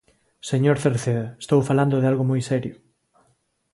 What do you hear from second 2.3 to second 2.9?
moi serio.